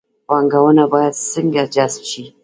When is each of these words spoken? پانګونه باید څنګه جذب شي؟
پانګونه 0.27 0.83
باید 0.93 1.13
څنګه 1.31 1.63
جذب 1.75 2.03
شي؟ 2.11 2.23